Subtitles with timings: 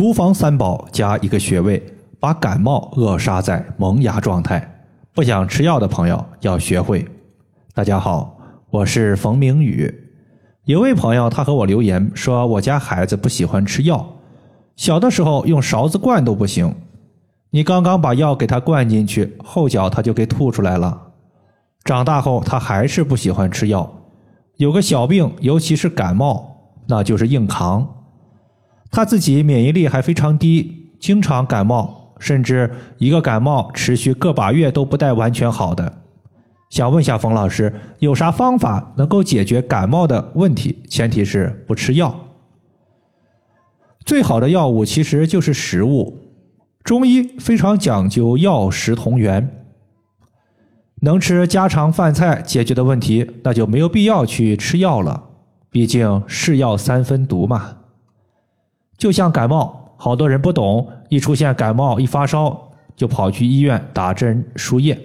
[0.00, 4.82] 厨房三宝加一个穴位，把感冒扼杀在萌芽状态。
[5.12, 7.06] 不想吃药的朋友要学会。
[7.74, 8.38] 大家好，
[8.70, 9.94] 我是冯明宇。
[10.64, 14.16] 有位朋友他和我留言说，我家孩子不喜欢吃药，
[14.74, 16.74] 小的时候用勺子灌都不行。
[17.50, 21.08] 你刚刚把药给他灌进去，后脚他就给吐出来了。
[21.84, 23.92] 长大后他还是不喜欢吃药，
[24.56, 26.56] 有个小病，尤其是感冒，
[26.86, 27.86] 那就是硬扛。
[28.90, 36.00] 他自己免疫力还非常低，经常感冒，甚至一个感冒持续个把月都不带完全好的。
[36.70, 40.82] 想问一下冯老师，有啥方法能够解决感冒的问题？
[40.88, 42.14] 前提是不吃药。
[44.04, 46.18] 最好的药物其实就是食物，
[46.82, 49.64] 中医非常讲究药食同源，
[51.02, 55.24] 能吃家常饭菜解决的问题，那就没有必要去吃药了。
[55.70, 57.76] 毕竟是药三分毒嘛。
[59.00, 64.96] 就像感冒，好多人不懂，一出现感冒一发烧就跑去医院打针输液。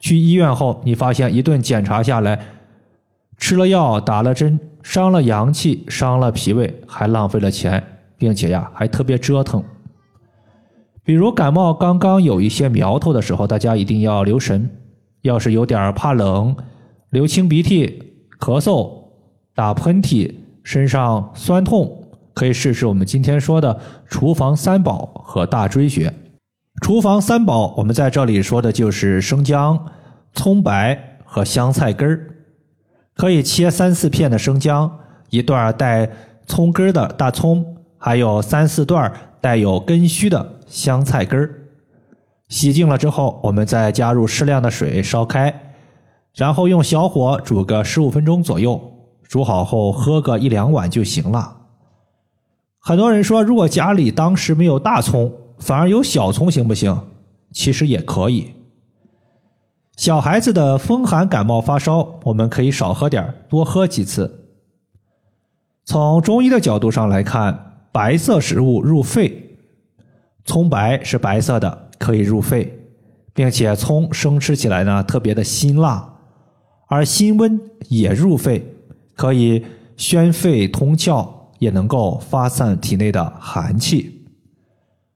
[0.00, 2.40] 去医院后，你发现一顿检查下来，
[3.36, 7.84] 吃了药打了针，伤了阳气，伤了脾胃，还浪费了钱，
[8.16, 9.62] 并且呀还特别折腾。
[11.04, 14.70] 比如感冒刚刚有一些苗头的时候，大家一定要留神。
[15.20, 16.56] 要是有点怕冷、
[17.10, 18.02] 流清鼻涕、
[18.40, 18.90] 咳嗽、
[19.54, 20.32] 打喷嚏、
[20.62, 21.97] 身上酸痛。
[22.38, 26.14] 可以试试我们今天说的厨房三宝和大椎穴。
[26.80, 29.76] 厨房三宝，我们在这里说的就是生姜、
[30.34, 32.36] 葱白和香菜根儿。
[33.16, 34.88] 可以切三四片的生姜，
[35.30, 36.08] 一段带
[36.46, 41.50] 葱根的大葱，还有三四段带有根须的香菜根儿。
[42.46, 45.52] 洗净了之后，我们再加入适量的水烧开，
[46.36, 48.80] 然后用小火煮个十五分钟左右。
[49.24, 51.56] 煮好后喝个一两碗就行了。
[52.88, 56.98] 很多人说，如果家里当时没有大葱，反而有小葱，行不行？
[57.52, 58.54] 其实也可以。
[59.98, 64.46] 小孩子的风寒感冒发烧，我们可以少喝点多喝几次。
[65.84, 69.58] 从中医的角度上来看，白色食物入肺，
[70.46, 72.72] 葱白是白色的，可以入肺，
[73.34, 76.10] 并且葱生吃起来呢特别的辛辣，
[76.86, 77.60] 而辛温
[77.90, 78.64] 也入肺，
[79.14, 79.62] 可以
[79.98, 81.28] 宣肺通窍。
[81.58, 84.26] 也能够发散体内的寒气，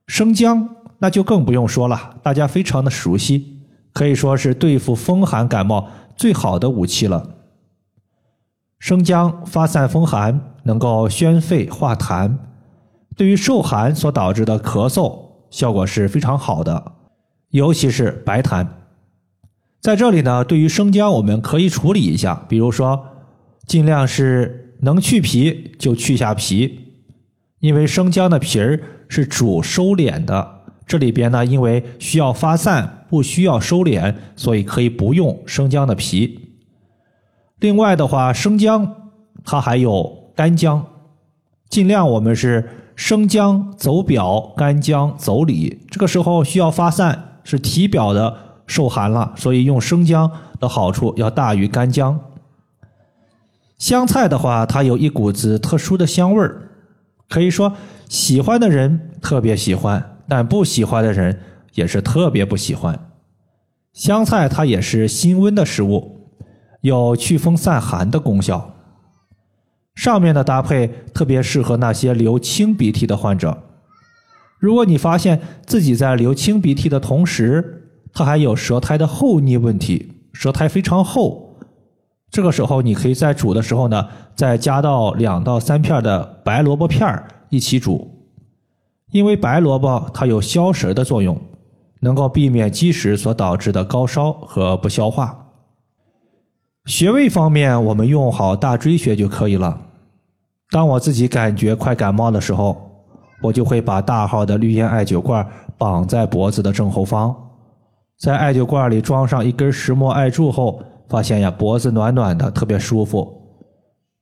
[0.07, 3.61] 生姜那就更不用说了，大家非常的熟悉，
[3.93, 7.35] 可以说是对付风寒感冒最好的武器了。
[8.79, 12.37] 生姜发散风寒，能够宣肺化痰，
[13.15, 15.17] 对于受寒所导致的咳嗽
[15.49, 16.91] 效果是非常好的，
[17.51, 18.67] 尤其是白痰。
[19.79, 23.05] 在这里呢，对于生姜我们可以处理一下，比如说
[23.65, 24.59] 尽量是。
[24.83, 26.89] 能去皮就去下皮，
[27.61, 30.65] 因为生姜的皮儿是主收敛的。
[30.85, 36.57] 这里边呢，因为需要发散，不需要收敛，所以可以不用生姜的皮。
[37.61, 39.11] 另外的话，生姜
[39.45, 40.85] 它还有干姜，
[41.69, 45.79] 尽量我们是生姜走表，干姜走里。
[45.89, 48.35] 这个时候需要发散，是体表的
[48.67, 52.19] 受寒了，所以用生姜的好处要大于干姜。
[53.83, 56.69] 香菜的话，它有一股子特殊的香味儿，
[57.27, 57.73] 可以说
[58.07, 61.37] 喜欢的人特别喜欢，但不喜欢的人
[61.73, 62.97] 也是特别不喜欢。
[63.91, 66.29] 香菜它也是辛温的食物，
[66.79, 68.73] 有祛风散寒的功效。
[69.95, 73.63] 上面的搭配特别适合那些流清鼻涕的患者。
[74.59, 81.52] 如果你发现自己在流清鼻涕的同时，它还有舌苔的厚腻问题，舌苔非常厚。
[82.33, 88.09] 这个时候，你可以在煮的时候呢，再加到两到三片的白萝卜片儿一起煮，
[89.11, 91.39] 因为白萝卜它有消食的作用，
[91.99, 95.45] 能够避免积食所导致的高烧和不消化。
[96.85, 99.79] 穴位方面，我们用好大椎穴就可以了。
[100.71, 102.75] 当我自己感觉快感冒的时候，
[103.43, 105.47] 我就会把大号的绿烟艾灸罐
[105.77, 107.35] 绑在脖子的正后方，
[108.19, 110.81] 在艾灸罐里装上一根石墨艾柱后。
[111.13, 113.39] 发现呀，脖子暖暖的，特别舒服。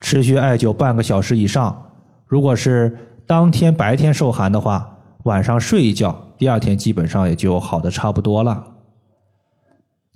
[0.02, 1.86] 持续艾灸半个小时以上。
[2.28, 8.62] 如果是当天白天受寒的话，晚上睡一觉，第二天基本上也就好的差不多了。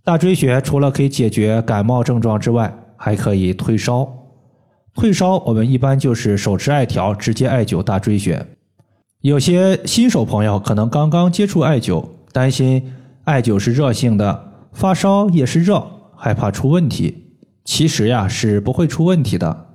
[0.04, 4.06] 大椎穴除了可以解决感冒症状之外，还可以退烧。
[4.96, 8.46] 退烧，我们一般就是手持艾条直接艾灸大椎穴。
[9.22, 12.94] 有些新手朋友可能刚刚接触艾灸，担心
[13.24, 15.82] 艾灸是热性的，发烧也是热。
[16.26, 19.68] 害怕出问题，其实呀是不会出问题的。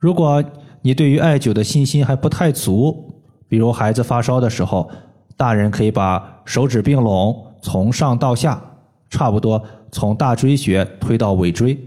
[0.00, 0.42] 如果
[0.82, 4.90] 你对于艾灸的信心还不太足，比如孩子发烧的时候，
[5.36, 8.60] 大人可以把手指并拢，从上到下，
[9.08, 9.62] 差不多
[9.92, 11.78] 从大椎穴推到尾椎。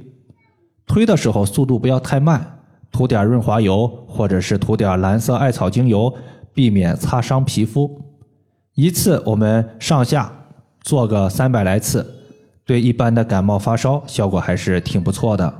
[0.88, 2.62] 推的时候速度不要太慢，
[2.94, 6.16] 涂点润滑油或者是涂点蓝色艾草精油，
[6.54, 8.02] 避免擦伤皮肤。
[8.76, 10.32] 一次我们上下
[10.84, 12.19] 做个三百来次，
[12.70, 15.52] 对一般的感冒发烧效果还是挺不错的。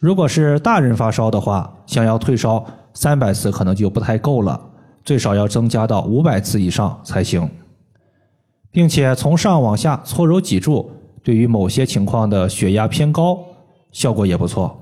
[0.00, 4.60] 如果是大人发烧的话，想要退烧，三百次可能就不太够了，
[5.04, 7.48] 最少要增加到五百次以上才行。
[8.72, 10.90] 并且从上往下搓揉脊柱，
[11.22, 13.38] 对于某些情况的血压偏高。
[13.92, 14.80] 效果也不错。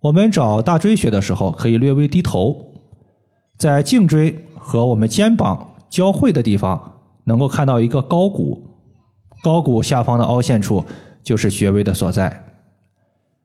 [0.00, 2.74] 我们找大椎穴的时候，可以略微低头，
[3.56, 8.67] 在颈椎和我们肩膀交汇的地方，能够看到一个高骨，
[9.42, 10.84] 高骨下方的凹陷处
[11.22, 12.44] 就是穴位的所在。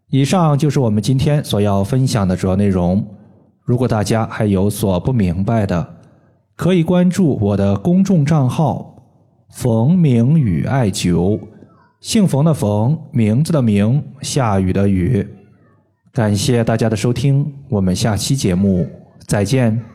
[0.09, 3.05] 以上就是我们今天所要分享的主要内容。
[3.63, 5.95] 如果大家还有所不明白的，
[6.55, 8.95] 可以关注我的公众账号
[9.49, 11.39] “冯明宇艾灸”。
[11.99, 15.25] 姓冯的冯，名字的名，下雨的雨。
[16.11, 18.85] 感谢大家的收听，我们下期节目
[19.25, 19.92] 再见。